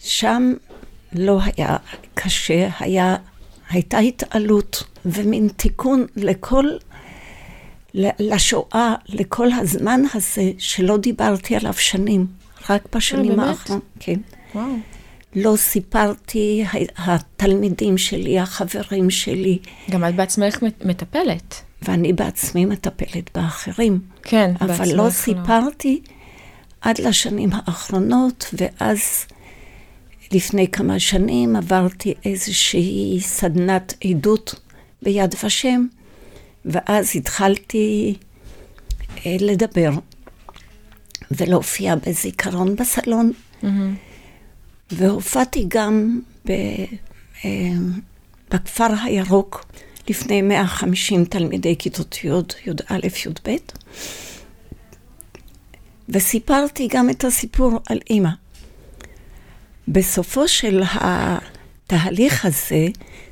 שם 0.00 0.52
לא 1.12 1.40
היה 1.42 1.76
קשה, 2.14 2.68
היה, 2.78 3.16
הייתה 3.70 3.98
התעלות 3.98 4.82
ומין 5.06 5.48
תיקון 5.56 6.06
לכל, 6.16 6.64
לשואה, 7.94 8.94
לכל 9.08 9.52
הזמן 9.52 10.00
הזה 10.14 10.50
שלא 10.58 10.96
דיברתי 10.96 11.56
עליו 11.56 11.74
שנים, 11.74 12.26
רק 12.70 12.96
בשנים 12.96 13.36
באמת? 13.36 13.48
האחרונות. 13.48 13.82
כן. 14.00 14.20
וואו. 14.54 14.72
לא 15.36 15.56
סיפרתי, 15.56 16.64
התלמידים 16.96 17.98
שלי, 17.98 18.38
החברים 18.40 19.10
שלי, 19.10 19.58
גם 19.90 20.04
את 20.04 20.14
בעצמך 20.14 20.62
מט- 20.62 20.84
מטפלת. 20.84 21.62
ואני 21.82 22.12
בעצמי 22.12 22.64
מטפלת 22.64 23.30
באחרים. 23.34 24.00
כן, 24.22 24.52
אבל 24.60 24.66
בעצמך 24.68 24.88
לא 24.94 25.10
סיפרתי 25.10 26.00
עד 26.80 26.98
לשנים 27.00 27.50
האחרונות, 27.52 28.46
ואז 28.52 29.26
לפני 30.32 30.68
כמה 30.68 30.98
שנים 30.98 31.56
עברתי 31.56 32.14
איזושהי 32.24 33.18
סדנת 33.20 33.94
עדות 34.04 34.60
ביד 35.02 35.34
ושם, 35.44 35.86
ואז 36.64 37.10
התחלתי 37.14 38.14
אה, 39.26 39.36
לדבר 39.40 39.90
ולהופיע 41.30 41.94
בזיכרון 41.96 42.76
בסלון, 42.76 43.32
מהמם. 43.62 43.94
והופעתי 44.90 45.64
גם 45.68 46.20
ב, 46.46 46.50
אה, 47.44 47.72
בכפר 48.50 48.88
הירוק 49.04 49.64
לפני 50.08 50.42
150 50.42 51.24
תלמידי 51.24 51.76
כיתות 51.78 52.24
י', 52.24 52.28
י"א, 52.66 53.06
י"ב, 53.26 53.56
וסיפרתי 56.08 56.88
גם 56.90 57.10
את 57.10 57.24
הסיפור 57.24 57.80
על 57.88 57.98
אימא. 58.10 58.30
בסופו 59.92 60.48
של 60.48 60.82
התהליך 60.94 62.44
הזה, 62.44 62.86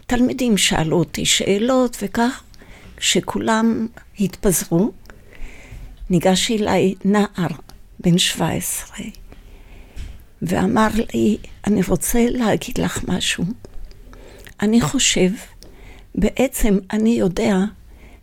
תלמידים 0.07 0.57
שאלו 0.57 0.97
אותי 0.99 1.25
שאלות 1.25 1.97
וכך, 2.03 2.43
כשכולם 2.97 3.87
התפזרו, 4.21 4.93
ניגש 6.11 6.50
אליי 6.50 6.95
נער 7.05 7.49
בן 8.00 8.19
17, 8.19 9.07
ואמר 10.43 10.88
לי, 11.15 11.37
אני 11.67 11.81
רוצה 11.88 12.27
להגיד 12.31 12.79
לך 12.79 13.05
משהו. 13.09 13.45
אני 14.62 14.81
חושב, 14.81 15.31
בעצם 16.15 16.79
אני 16.93 17.11
יודע 17.11 17.57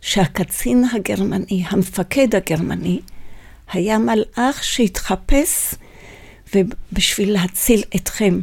שהקצין 0.00 0.84
הגרמני, 0.92 1.64
המפקד 1.68 2.34
הגרמני, 2.34 3.00
היה 3.72 3.98
מלאך 3.98 4.64
שהתחפש 4.64 5.74
בשביל 6.92 7.32
להציל 7.32 7.82
אתכם. 7.96 8.40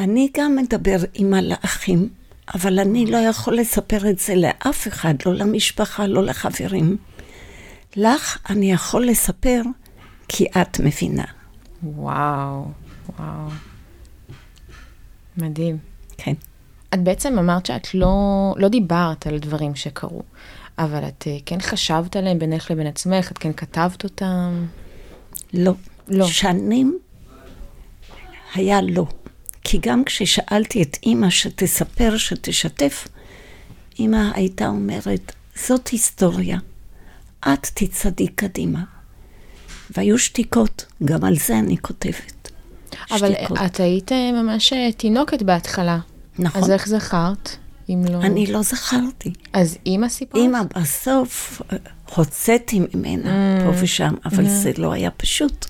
אני 0.00 0.28
גם 0.36 0.56
מדבר 0.56 0.96
עם 1.14 1.30
מלאכים, 1.30 2.08
אבל 2.54 2.78
אני 2.78 3.06
לא 3.06 3.16
יכול 3.16 3.56
לספר 3.56 4.10
את 4.10 4.18
זה 4.18 4.34
לאף 4.34 4.88
אחד, 4.88 5.14
לא 5.26 5.34
למשפחה, 5.34 6.06
לא 6.06 6.24
לחברים. 6.24 6.96
לך 7.96 8.38
אני 8.50 8.72
יכול 8.72 9.06
לספר 9.06 9.62
כי 10.28 10.46
את 10.62 10.80
מבינה. 10.80 11.24
וואו, 11.82 12.66
וואו. 13.18 13.48
מדהים. 15.36 15.78
כן. 16.18 16.32
את 16.94 17.02
בעצם 17.02 17.38
אמרת 17.38 17.66
שאת 17.66 17.94
לא, 17.94 18.54
לא 18.56 18.68
דיברת 18.68 19.26
על 19.26 19.38
דברים 19.38 19.74
שקרו, 19.74 20.22
אבל 20.78 21.08
את 21.08 21.24
אה, 21.26 21.36
כן 21.46 21.60
חשבת 21.60 22.16
עליהם 22.16 22.38
בינך 22.38 22.70
לבין 22.70 22.86
עצמך, 22.86 23.32
את 23.32 23.38
כן 23.38 23.52
כתבת 23.52 24.04
אותם? 24.04 24.66
לא. 25.54 25.72
לא. 26.08 26.26
שנים 26.26 26.98
היה 28.54 28.82
לא. 28.82 29.06
כי 29.64 29.78
גם 29.82 30.04
כששאלתי 30.04 30.82
את 30.82 30.96
אימא 31.02 31.30
שתספר, 31.30 32.16
שתשתף, 32.16 33.08
אימא 33.98 34.30
הייתה 34.34 34.66
אומרת, 34.66 35.32
זאת 35.66 35.88
היסטוריה, 35.88 36.58
את 37.40 37.66
תצעדי 37.74 38.28
קדימה. 38.28 38.80
והיו 39.96 40.18
שתיקות, 40.18 40.86
גם 41.04 41.24
על 41.24 41.36
זה 41.36 41.58
אני 41.58 41.76
כותבת. 41.78 42.50
אבל 43.10 43.34
שתיקות. 43.34 43.58
את 43.66 43.80
היית 43.80 44.12
אה, 44.12 44.32
ממש 44.32 44.72
אה, 44.72 44.92
תינוקת 44.92 45.42
בהתחלה. 45.42 45.98
נכון. 46.38 46.62
אז 46.62 46.70
איך 46.70 46.88
זכרת? 46.88 47.56
אם 47.88 48.04
לא... 48.10 48.18
אני 48.20 48.46
לא 48.46 48.62
זכרתי. 48.62 49.32
אז 49.52 49.78
אימא 49.86 50.08
סיפרה? 50.08 50.40
אימא 50.42 50.58
בסוף 50.76 51.62
אה, 51.72 51.76
הוצאתי 52.14 52.80
ממנה 52.94 53.30
Mm. 53.30 53.64
פה 53.64 53.82
ושם, 53.82 54.14
אבל 54.24 54.48
זה 54.48 54.72
לא 54.78 54.92
היה 54.92 55.10
פשוט. 55.10 55.66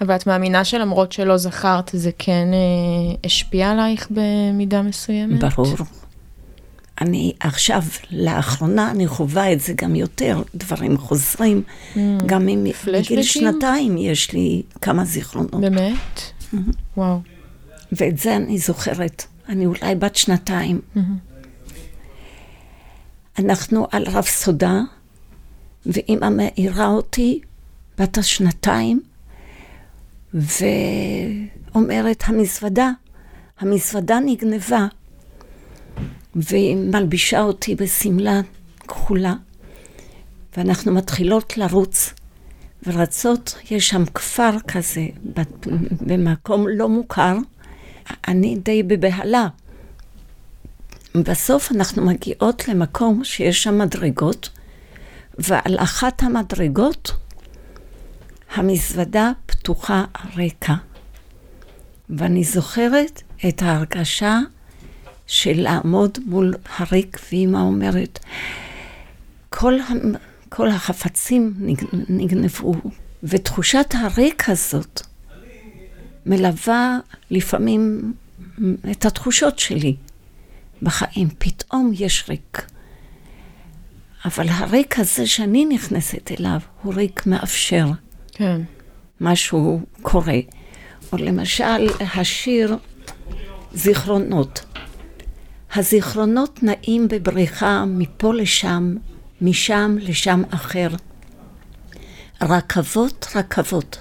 אבל 0.00 0.16
את 0.16 0.26
מאמינה 0.26 0.64
שלמרות 0.64 1.12
שלא 1.12 1.36
זכרת, 1.36 1.90
זה 1.92 2.10
כן 2.18 2.48
אה, 2.52 3.16
השפיע 3.24 3.70
עלייך 3.70 4.08
במידה 4.10 4.82
מסוימת? 4.82 5.44
ברור. 5.56 5.76
אני 7.00 7.32
עכשיו, 7.40 7.82
לאחרונה, 8.10 8.90
אני 8.90 9.06
חווה 9.06 9.52
את 9.52 9.60
זה 9.60 9.72
גם 9.76 9.94
יותר, 9.94 10.42
דברים 10.54 10.98
חוזרים. 10.98 11.62
גם 12.26 12.48
אם? 12.48 12.66
מגיל 12.92 13.22
שנתיים 13.22 13.96
יש 13.98 14.32
לי 14.32 14.62
כמה 14.80 15.04
זיכרונות. 15.04 15.60
באמת? 15.60 16.20
וואו. 16.96 17.18
ואת 17.92 18.18
זה 18.18 18.36
אני 18.36 18.58
זוכרת. 18.58 19.24
אני 19.48 19.66
אולי 19.66 19.94
בת 19.94 20.16
שנתיים. 20.16 20.80
אנחנו 23.38 23.86
על 23.92 24.04
רב 24.06 24.24
סודה, 24.24 24.80
ואימא 25.86 26.28
מעירה 26.28 26.86
אותי, 26.86 27.40
בת 27.98 28.18
השנתיים, 28.18 29.00
ואומרת, 30.36 32.22
המזוודה, 32.26 32.90
המזוודה 33.60 34.18
נגנבה. 34.24 34.86
והיא 36.34 36.76
מלבישה 36.76 37.40
אותי 37.40 37.74
בשמלה 37.74 38.40
כחולה, 38.88 39.34
ואנחנו 40.56 40.92
מתחילות 40.94 41.58
לרוץ. 41.58 42.12
ורצות, 42.86 43.58
יש 43.70 43.88
שם 43.88 44.04
כפר 44.14 44.50
כזה, 44.68 45.06
במקום 46.00 46.68
לא 46.68 46.88
מוכר, 46.88 47.36
אני 48.28 48.56
די 48.56 48.82
בבהלה. 48.82 49.48
בסוף 51.14 51.72
אנחנו 51.72 52.06
מגיעות 52.06 52.68
למקום 52.68 53.24
שיש 53.24 53.62
שם 53.62 53.78
מדרגות, 53.78 54.48
ועל 55.38 55.76
אחת 55.78 56.22
המדרגות 56.22 57.12
המזוודה 58.54 59.32
פתוחה 59.66 60.04
ריקה. 60.36 60.74
ואני 62.10 62.44
זוכרת 62.44 63.22
את 63.48 63.62
ההרגשה 63.62 64.38
של 65.26 65.52
לעמוד 65.60 66.18
מול 66.26 66.54
הריק, 66.76 67.18
ואימא 67.32 67.58
אומרת, 67.58 68.18
כל, 69.50 69.74
כל 70.48 70.68
החפצים 70.68 71.54
נג- 71.58 71.84
נגנבו, 72.08 72.74
ותחושת 73.22 73.94
הריק 73.94 74.48
הזאת 74.48 75.00
מלווה 76.26 76.98
לפעמים 77.30 78.12
את 78.90 79.04
התחושות 79.04 79.58
שלי 79.58 79.96
בחיים. 80.82 81.28
פתאום 81.38 81.90
יש 81.94 82.24
ריק. 82.28 82.66
אבל 84.24 84.48
הריק 84.48 84.98
הזה 84.98 85.26
שאני 85.26 85.64
נכנסת 85.64 86.30
אליו 86.38 86.58
הוא 86.82 86.94
ריק 86.94 87.26
מאפשר. 87.26 87.86
כן. 88.32 88.60
משהו 89.20 89.80
קורה. 90.02 90.38
או 91.12 91.18
למשל, 91.18 91.88
השיר 92.14 92.76
זיכרונות. 93.72 94.64
הזיכרונות 95.74 96.62
נעים 96.62 97.08
בבריכה 97.08 97.84
מפה 97.86 98.34
לשם, 98.34 98.94
משם 99.40 99.96
לשם 100.00 100.42
אחר. 100.50 100.88
רכבות, 102.42 103.26
רכבות. 103.34 103.98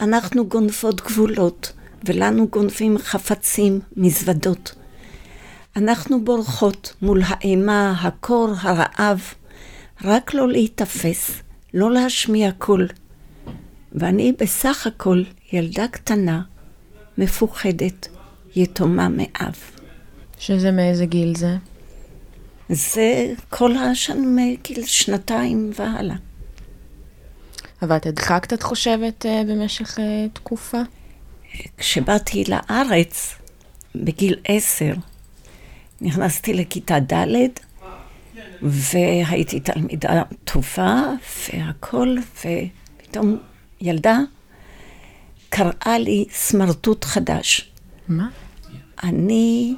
אנחנו 0.00 0.46
גונבות 0.46 1.00
גבולות, 1.00 1.72
ולנו 2.04 2.48
גונבים 2.48 2.98
חפצים, 2.98 3.80
מזוודות. 3.96 4.74
אנחנו 5.76 6.24
בורחות 6.24 6.94
מול 7.02 7.22
האימה, 7.26 7.94
הקור, 8.00 8.54
הרעב, 8.60 9.20
רק 10.04 10.34
לא 10.34 10.48
להיתפס, 10.48 11.30
לא 11.74 11.92
להשמיע 11.92 12.50
קול. 12.58 12.88
ואני 13.92 14.32
בסך 14.38 14.86
הכל 14.86 15.22
ילדה 15.52 15.88
קטנה, 15.88 16.42
מפוחדת, 17.18 18.08
יתומה 18.56 19.08
מאב. 19.08 19.54
שזה 20.38 20.70
מאיזה 20.70 21.06
גיל 21.06 21.36
זה? 21.36 21.56
זה 22.68 23.34
כל 23.48 23.76
השנים 23.76 24.36
מגיל 24.36 24.86
שנתיים 24.86 25.70
והלאה. 25.74 26.16
אבל 27.82 27.96
את 27.96 28.06
הדחקת, 28.06 28.52
את 28.52 28.62
חושבת, 28.62 29.26
אה, 29.26 29.42
במשך 29.48 29.98
אה, 29.98 30.26
תקופה? 30.32 30.78
כשבאתי 31.78 32.44
לארץ, 32.48 33.34
בגיל 33.94 34.34
עשר, 34.44 34.92
נכנסתי 36.00 36.54
לכיתה 36.54 36.98
ד' 37.00 37.48
והייתי 38.62 39.60
תלמידה 39.60 40.22
טובה 40.44 41.02
והכל, 41.52 42.16
ופתאום 42.34 43.38
ילדה 43.80 44.18
קראה 45.48 45.98
לי 45.98 46.24
סמרטוט 46.32 47.04
חדש. 47.04 47.70
מה? 48.08 48.28
אני 49.02 49.74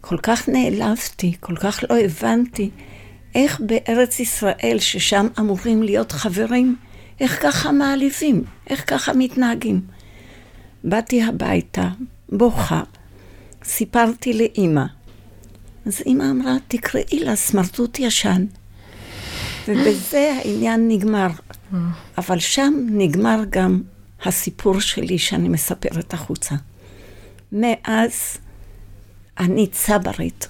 כל 0.00 0.18
כך 0.22 0.48
נעלבתי, 0.48 1.32
כל 1.40 1.56
כך 1.56 1.80
לא 1.90 1.98
הבנתי 1.98 2.70
איך 3.34 3.60
בארץ 3.60 4.20
ישראל, 4.20 4.76
ששם 4.78 5.26
אמורים 5.38 5.82
להיות 5.82 6.12
חברים, 6.12 6.76
איך 7.20 7.42
ככה 7.42 7.72
מעליבים, 7.72 8.44
איך 8.70 8.90
ככה 8.90 9.12
מתנהגים. 9.12 9.80
באתי 10.84 11.22
הביתה, 11.22 11.88
בוכה, 12.28 12.82
סיפרתי 13.64 14.32
לאימא. 14.32 14.84
אז 15.86 16.00
אימא 16.06 16.30
אמרה, 16.30 16.56
תקראי 16.68 17.20
לה 17.20 17.36
סמרטוט 17.36 17.98
ישן. 17.98 18.44
ובזה 19.68 20.32
העניין 20.38 20.88
נגמר. 20.88 21.28
אבל 22.18 22.38
שם 22.38 22.74
נגמר 22.90 23.40
גם 23.50 23.82
הסיפור 24.24 24.80
שלי 24.80 25.18
שאני 25.18 25.48
מספרת 25.48 26.14
החוצה. 26.14 26.54
מאז 27.52 28.36
אני 29.38 29.66
צברית, 29.66 30.48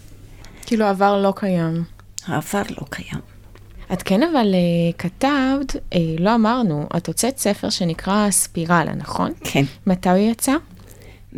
כאילו 0.66 0.86
עבר 0.86 1.22
לא 1.22 1.32
קיים. 1.36 1.84
העבר 2.26 2.62
לא 2.70 2.84
קיים. 2.90 3.20
את 3.92 4.02
כן 4.02 4.22
אבל 4.22 4.54
אה, 4.54 4.92
כתבת, 4.98 5.76
אה, 5.92 5.98
לא 6.18 6.34
אמרנו, 6.34 6.86
את 6.96 7.06
הוצאת 7.06 7.38
ספר 7.38 7.70
שנקרא 7.70 8.30
ספירלה, 8.30 8.94
נכון? 8.94 9.32
כן, 9.40 9.64
מתי 9.86 10.08
הוא 10.08 10.18
יצא? 10.18 10.52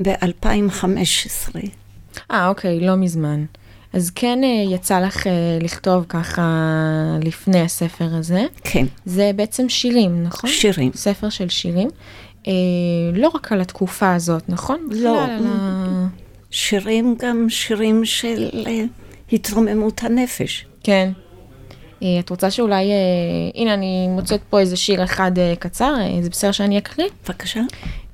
ב-2015. 0.02 1.56
אה, 2.30 2.48
אוקיי, 2.48 2.80
לא 2.80 2.96
מזמן. 2.96 3.44
אז 3.96 4.10
כן 4.14 4.44
אה, 4.44 4.74
יצא 4.74 5.00
לך 5.00 5.26
אה, 5.26 5.32
לכתוב 5.62 6.04
ככה 6.08 6.42
לפני 7.22 7.60
הספר 7.60 8.08
הזה. 8.12 8.44
כן, 8.64 8.86
זה 9.06 9.30
בעצם 9.36 9.68
שירים, 9.68 10.22
נכון? 10.22 10.50
שירים. 10.50 10.92
ספר 10.94 11.28
של 11.28 11.48
שירים. 11.48 11.88
אה, 12.46 12.52
לא 13.14 13.28
רק 13.34 13.52
על 13.52 13.60
התקופה 13.60 14.14
הזאת, 14.14 14.42
נכון? 14.48 14.88
לא. 14.90 15.24
על 15.24 15.46
ה... 15.46 16.06
שירים 16.50 17.16
גם 17.18 17.46
שירים 17.48 18.04
של 18.04 18.48
אה, 18.66 18.84
התרוממות 19.32 20.02
הנפש. 20.02 20.66
כן. 20.82 21.12
את 22.20 22.30
רוצה 22.30 22.50
שאולי, 22.50 22.84
הנה 23.54 23.74
אני 23.74 24.08
מוצאת 24.08 24.40
פה 24.50 24.60
איזה 24.60 24.76
שיר 24.76 25.04
אחד 25.04 25.32
קצר, 25.58 25.94
זה 26.22 26.30
בסדר 26.30 26.52
שאני 26.52 26.78
אקריא? 26.78 27.06
בבקשה. 27.24 27.60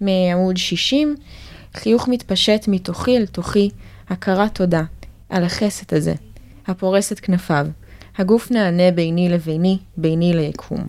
מעמוד 0.01 0.57
60, 0.57 1.14
חיוך 1.75 2.09
מתפשט 2.09 2.64
מתוכי 2.68 3.16
אל 3.16 3.27
תוכי, 3.27 3.71
הכרת 4.09 4.55
תודה 4.55 4.83
על 5.33 5.45
החסד 5.45 5.95
הזה, 5.95 6.14
הפורס 6.66 7.12
את 7.12 7.21
כנפיו, 7.21 7.66
הגוף 8.18 8.51
נענה 8.51 8.90
ביני 8.90 9.29
לביני, 9.29 9.79
ביני 9.97 10.33
ליקום. 10.35 10.87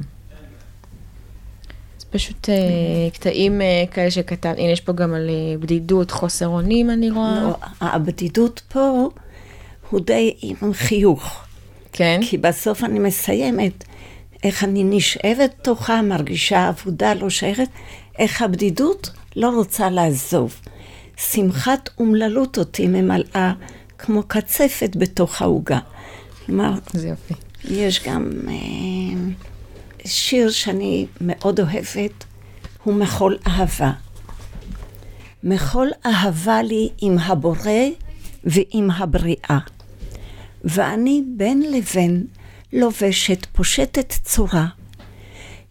זה 2.00 2.06
פשוט 2.12 2.50
אה, 2.50 2.56
קטעים 3.14 3.62
אה, 3.62 3.84
כאלה 3.92 4.12
שכתב, 4.12 4.54
הנה 4.58 4.72
יש 4.72 4.82
פה 4.82 4.94
גם 4.94 5.14
על 5.14 5.30
אה, 5.30 5.58
בדידות, 5.60 6.12
חוסר 6.12 6.48
אונים 6.48 6.90
אני 6.90 7.12
רואה. 7.12 7.44
לא, 7.44 7.56
הבדידות 7.82 8.62
פה 8.68 9.10
הוא 9.90 10.00
די 10.00 10.34
עם 10.42 10.74
חיוך. 10.74 11.44
כן. 11.94 12.20
כי 12.24 12.38
בסוף 12.38 12.84
אני 12.84 13.00
מסיימת, 13.00 13.84
איך 14.44 14.64
אני 14.64 14.84
נשאבת 14.84 15.54
תוכה, 15.62 16.02
מרגישה 16.02 16.70
אבודה, 16.70 17.14
לא 17.14 17.30
שייכת, 17.30 17.68
איך 18.20 18.42
הבדידות 18.42 19.10
לא 19.36 19.50
רוצה 19.50 19.90
לעזוב. 19.90 20.62
שמחת 21.18 21.90
אומללות 22.00 22.58
אותי 22.58 22.88
ממלאה 22.88 23.54
כמו 24.04 24.24
קצפת 24.24 24.96
בתוך 24.96 25.42
העוגה. 25.42 25.80
כלומר, 26.46 26.74
זה 26.94 27.08
יופי. 27.08 27.34
יש 27.64 28.04
גם 28.08 28.32
אה, 28.48 28.54
שיר 30.06 30.50
שאני 30.50 31.06
מאוד 31.22 31.60
אוהבת, 31.60 32.26
הוא 32.84 32.94
מחול 32.94 33.38
אהבה. 33.48 33.92
מחול 35.44 35.92
אהבה 36.06 36.62
לי 36.62 36.90
עם 37.02 37.20
הבורא 37.20 37.72
ועם 38.44 38.92
הבריאה. 38.92 39.60
ואני 40.64 41.24
בין 41.38 41.62
לבין 41.62 42.26
לובשת 42.74 43.46
פושטת 43.52 44.14
צורה, 44.24 44.68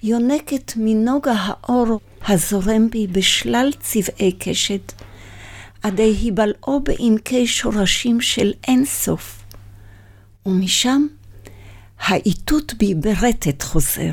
יונקת 0.02 0.72
מנוגה 0.76 1.34
האור 1.36 2.00
הזורם 2.28 2.90
בי 2.90 3.06
בשלל 3.06 3.70
צבעי 3.80 4.32
קשת, 4.38 4.92
עדי 5.82 6.16
היבלעו 6.22 6.80
בעמקי 6.80 7.46
שורשים 7.46 8.20
של 8.20 8.52
אין 8.68 8.84
סוף, 8.84 9.44
ומשם 10.46 11.06
האיתות 12.00 12.74
בי 12.74 12.94
ברטט 12.94 13.62
חוזר, 13.62 14.10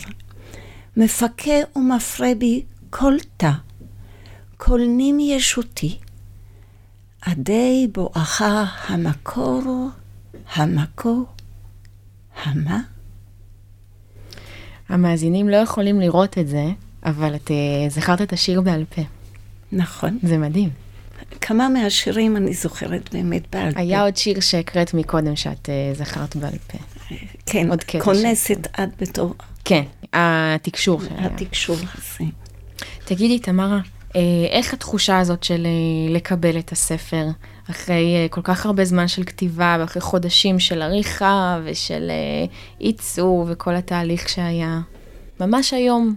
מפקה 0.97 1.51
ומפרה 1.75 2.32
בי 2.38 2.63
כל 2.89 3.13
תא, 3.38 3.51
כל 4.58 4.79
נים 4.88 5.19
ישותי, 5.19 5.97
עדי 7.21 7.88
בואכה 7.93 8.65
המקור 8.88 9.89
המקור, 10.53 11.25
המה? 12.43 12.79
המאזינים 14.89 15.49
לא 15.49 15.55
יכולים 15.55 15.99
לראות 15.99 16.38
את 16.38 16.47
זה, 16.47 16.71
אבל 17.05 17.36
את 17.36 17.47
uh, 17.47 17.51
זכרת 17.89 18.21
את 18.21 18.34
השיר 18.34 18.62
בעל 18.62 18.86
פה. 18.95 19.01
נכון. 19.71 20.19
זה 20.23 20.38
מדהים. 20.38 20.88
כמה 21.42 21.70
מהשירים 21.70 22.38
אני 22.38 22.54
זוכרת 22.54 23.13
באמת 23.13 23.56
בעל 23.56 23.74
פה. 23.74 23.80
היה 23.80 24.02
עוד 24.02 24.18
שיר 24.18 24.39
שהקראת 24.39 24.94
מקודם 24.94 25.36
שאת 25.36 25.70
uh, 25.70 25.98
זכרת 25.98 26.36
בעל 26.36 26.58
פה. 26.68 26.78
כן, 27.46 27.70
עוד 27.70 27.84
כונסת 28.02 28.68
את 28.84 28.89
בתור 29.02 29.34
כן, 29.65 29.84
התקשור 30.13 31.02
שהיה. 31.02 31.26
התקשור 31.26 31.76
הזה. 31.76 32.30
תגידי, 33.06 33.39
תמרה, 33.39 33.80
אה, 34.15 34.22
איך 34.50 34.74
התחושה 34.74 35.20
הזאת 35.20 35.44
של 35.44 35.65
אה, 35.65 36.13
לקבל 36.13 36.60
את 36.60 36.72
הספר 36.72 37.26
אחרי 37.70 38.28
כל 38.30 38.42
כך 38.44 38.65
הרבה 38.65 38.86
זמן 38.86 39.08
של 39.08 39.24
כתיבה 39.24 39.78
ואחרי 39.80 40.02
חודשים 40.02 40.60
של 40.60 40.82
עריכה 40.82 41.60
ושל 41.63 42.12
עיצוב 42.80 43.48
וכל 43.52 43.76
התהליך 43.76 44.30
שהיה? 44.30 44.80
ממש 45.39 45.74
היום 45.74 46.15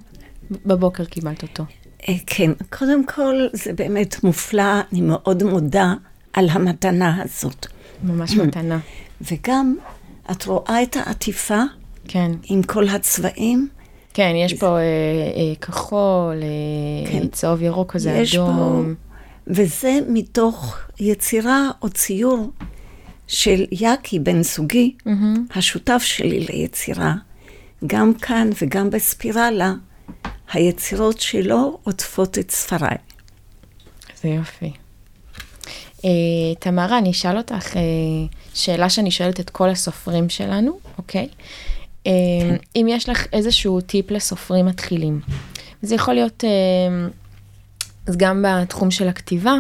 בבוקר 0.66 1.04
קיבלת 1.04 1.42
אותו. 1.42 1.64
אה, 2.08 2.14
כן, 2.26 2.50
קודם 2.70 3.06
כל 3.06 3.34
זה 3.52 3.72
באמת 3.72 4.24
מופלא, 4.24 4.80
אני 4.92 5.00
מאוד 5.00 5.42
מודה 5.42 5.94
על 6.32 6.48
המתנה 6.48 7.22
הזאת. 7.22 7.66
ממש 8.02 8.36
מתנה. 8.46 8.78
וגם, 9.30 9.76
את 10.30 10.44
רואה 10.44 10.82
את 10.82 10.96
העטיפה 10.96 11.62
כן. 12.08 12.32
עם 12.44 12.62
כל 12.62 12.88
הצבעים? 12.88 13.68
כן, 14.14 14.32
יש 14.36 14.54
פה 14.54 14.66
אה, 14.66 14.80
אה, 14.80 15.54
כחול, 15.60 16.36
אה, 16.42 17.10
כן. 17.10 17.28
צהוב 17.28 17.62
ירוק 17.62 17.92
כזה, 17.92 18.10
יש 18.10 18.36
פה, 18.36 18.44
אדום. 18.44 18.94
וזה 19.46 19.98
מתוך 20.08 20.78
יצירה 21.00 21.70
או 21.82 21.88
ציור 21.88 22.50
של 23.26 23.64
יאקי 23.72 24.18
בן 24.18 24.42
זוגי, 24.42 24.94
מהמם. 25.06 25.46
השותף 25.54 26.02
שלי 26.02 26.40
ליצירה. 26.40 27.14
גם 27.86 28.14
כאן 28.14 28.50
וגם 28.62 28.90
בספירלה, 28.90 29.74
היצירות 30.52 31.20
שלו 31.20 31.78
עוטפות 31.82 32.38
את 32.38 32.50
ספריי. 32.50 32.96
זה 34.22 34.28
יופי. 34.28 34.72
Uh, 35.98 36.04
תמרה, 36.58 36.98
אני 36.98 37.10
אשאל 37.10 37.36
אותך 37.36 37.72
uh, 37.72 37.76
שאלה 38.54 38.90
שאני 38.90 39.10
שואלת 39.10 39.40
את 39.40 39.50
כל 39.50 39.68
הסופרים 39.68 40.28
שלנו, 40.28 40.78
אוקיי? 40.98 41.28
Uh, 42.04 42.08
אם 42.76 42.86
יש 42.88 43.08
לך 43.08 43.26
איזשהו 43.32 43.80
טיפ 43.80 44.10
לסופרים 44.10 44.66
מתחילים. 44.66 45.20
זה 45.82 45.94
יכול 45.94 46.14
להיות 46.14 46.44
uh, 46.44 47.12
אז 48.06 48.16
גם 48.16 48.44
בתחום 48.48 48.90
של 48.90 49.08
הכתיבה, 49.08 49.54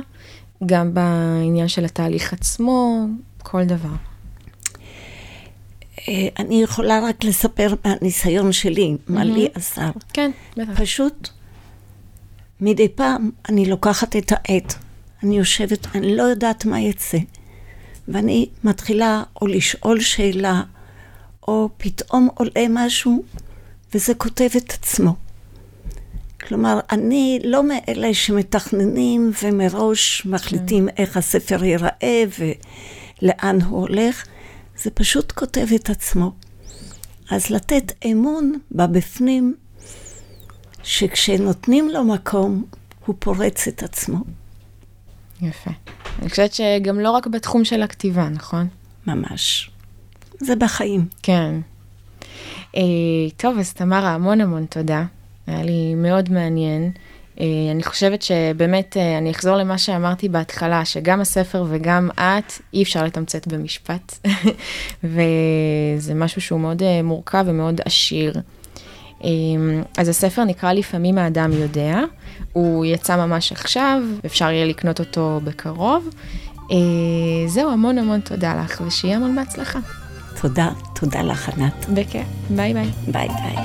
גם 0.66 0.94
בעניין 0.94 1.68
של 1.68 1.84
התהליך 1.84 2.32
עצמו, 2.32 3.06
כל 3.42 3.64
דבר. 3.64 4.11
אה, 5.98 6.28
אני 6.38 6.62
יכולה 6.62 7.00
רק 7.08 7.24
לספר 7.24 7.74
מהניסיון 7.84 8.52
שלי, 8.52 8.96
מה 9.08 9.24
לי 9.24 9.48
עזר. 9.54 9.90
כן, 10.12 10.30
בטח. 10.56 10.80
פשוט, 10.80 11.28
מדי 12.60 12.88
פעם 12.88 13.30
אני 13.48 13.66
לוקחת 13.66 14.16
את 14.16 14.32
העט, 14.32 14.74
אני 15.22 15.38
יושבת, 15.38 15.86
אני 15.96 16.16
לא 16.16 16.22
יודעת 16.22 16.64
מה 16.64 16.80
יצא, 16.80 17.18
ואני 18.08 18.48
מתחילה 18.64 19.22
או 19.40 19.46
לשאול 19.46 20.00
שאלה, 20.00 20.62
או 21.48 21.68
פתאום 21.76 22.28
עולה 22.34 22.66
משהו, 22.70 23.22
וזה 23.94 24.14
כותב 24.14 24.48
את 24.56 24.72
עצמו. 24.72 25.14
כלומר, 26.40 26.80
אני 26.90 27.38
לא 27.44 27.62
מאלה 27.68 28.14
שמתכננים 28.14 29.32
ומראש 29.42 30.26
מחליטים 30.26 30.88
איך 30.96 31.16
הספר 31.16 31.64
ייראה 31.64 32.24
ולאן 33.22 33.62
הוא 33.62 33.80
הולך, 33.80 34.24
זה 34.82 34.90
פשוט 34.90 35.32
כותב 35.32 35.66
את 35.74 35.90
עצמו. 35.90 36.32
אז 37.30 37.50
לתת 37.50 37.92
אמון 38.04 38.52
בבפנים, 38.72 39.54
שכשנותנים 40.82 41.88
לו 41.88 42.04
מקום, 42.04 42.64
הוא 43.06 43.14
פורץ 43.18 43.68
את 43.68 43.82
עצמו. 43.82 44.18
יפה. 45.42 45.70
אני 46.18 46.30
חושבת 46.30 46.52
שגם 46.52 47.00
לא 47.00 47.10
רק 47.10 47.26
בתחום 47.26 47.64
של 47.64 47.82
הכתיבה, 47.82 48.28
נכון? 48.28 48.68
ממש. 49.06 49.70
זה 50.40 50.56
בחיים. 50.56 51.06
כן. 51.22 51.54
אה, 52.76 52.82
טוב, 53.36 53.58
אז 53.58 53.72
תמרה, 53.72 54.14
המון 54.14 54.40
המון 54.40 54.66
תודה. 54.66 55.04
היה 55.46 55.62
לי 55.62 55.94
מאוד 55.94 56.32
מעניין. 56.32 56.92
אה, 57.40 57.46
אני 57.70 57.82
חושבת 57.82 58.22
שבאמת, 58.22 58.96
אה, 58.96 59.18
אני 59.18 59.30
אחזור 59.30 59.56
למה 59.56 59.78
שאמרתי 59.78 60.28
בהתחלה, 60.28 60.84
שגם 60.84 61.20
הספר 61.20 61.64
וגם 61.68 62.08
את, 62.14 62.52
אי 62.74 62.82
אפשר 62.82 63.04
לתמצת 63.04 63.46
במשפט. 63.46 64.18
וזה 65.04 66.14
משהו 66.14 66.40
שהוא 66.40 66.60
מאוד 66.60 66.82
אה, 66.82 67.02
מורכב 67.02 67.44
ומאוד 67.46 67.80
עשיר. 67.84 68.34
אה, 69.24 69.28
אז 69.98 70.08
הספר 70.08 70.44
נקרא 70.44 70.72
לפעמים 70.72 71.18
האדם 71.18 71.52
יודע, 71.52 72.00
הוא 72.52 72.84
יצא 72.84 73.16
ממש 73.16 73.52
עכשיו, 73.52 74.02
אפשר 74.26 74.50
יהיה 74.50 74.64
לקנות 74.66 75.00
אותו 75.00 75.40
בקרוב. 75.44 76.08
זהו, 77.46 77.70
המון 77.70 77.98
המון 77.98 78.20
תודה 78.20 78.62
לך, 78.64 78.82
ושיהיה 78.86 79.16
המון 79.16 79.36
בהצלחה. 79.36 79.78
תודה, 80.40 80.68
תודה 80.94 81.22
לך, 81.22 81.48
ענת. 81.48 81.86
בכיף, 81.88 82.26
ביי 82.50 82.74
ביי. 82.74 82.90
ביי 83.08 83.28
ביי. 83.28 83.56